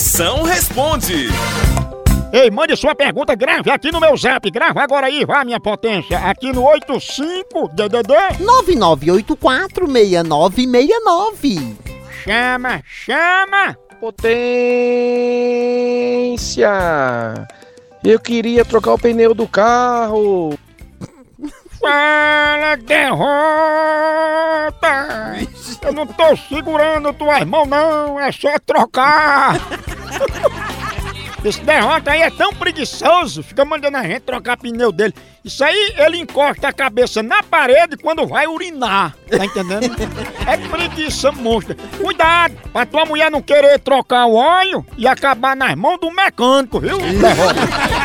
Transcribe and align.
Moção 0.00 0.42
responde. 0.44 1.28
Ei, 2.32 2.50
mande 2.50 2.74
sua 2.74 2.94
pergunta, 2.94 3.34
grave 3.34 3.70
aqui 3.70 3.92
no 3.92 4.00
meu 4.00 4.16
zap. 4.16 4.50
Grava 4.50 4.80
agora 4.82 5.08
aí, 5.08 5.26
vá, 5.26 5.44
minha 5.44 5.60
potência. 5.60 6.18
Aqui 6.20 6.50
no 6.54 6.62
85-DDD 6.62 8.10
9984-6969. 10.24 11.76
Chama, 12.24 12.80
chama. 12.82 13.76
Potência. 14.00 14.66
Eu 18.02 18.18
queria 18.20 18.64
trocar 18.64 18.94
o 18.94 18.98
pneu 18.98 19.34
do 19.34 19.46
carro. 19.46 20.58
Fala, 21.78 22.76
derrota! 22.76 23.38
Eu 25.82 25.92
não 25.94 26.06
tô 26.06 26.36
segurando 26.36 27.10
tuas 27.14 27.42
mãos, 27.44 27.66
não. 27.68 28.18
É 28.20 28.30
só 28.32 28.50
trocar. 28.66 29.56
Esse 31.42 31.60
derrota 31.64 32.10
aí 32.10 32.20
é 32.20 32.30
tão 32.30 32.52
preguiçoso, 32.52 33.42
fica 33.42 33.64
mandando 33.64 33.96
a 33.96 34.02
gente 34.02 34.20
trocar 34.20 34.58
pneu 34.58 34.92
dele. 34.92 35.14
Isso 35.42 35.64
aí, 35.64 35.94
ele 35.96 36.18
encosta 36.18 36.68
a 36.68 36.72
cabeça 36.72 37.22
na 37.22 37.42
parede 37.42 37.96
quando 37.96 38.26
vai 38.26 38.46
urinar, 38.46 39.16
tá 39.30 39.42
entendendo? 39.46 39.90
É 40.46 40.58
preguiça 40.58 41.32
monstro. 41.32 41.74
Cuidado, 41.96 42.54
pra 42.70 42.84
tua 42.84 43.06
mulher 43.06 43.30
não 43.30 43.40
querer 43.40 43.78
trocar 43.78 44.26
o 44.26 44.34
óleo 44.34 44.84
e 44.98 45.08
acabar 45.08 45.56
nas 45.56 45.74
mãos 45.76 45.98
do 45.98 46.10
mecânico, 46.10 46.78
viu? 46.78 46.98
Derrota. 46.98 48.00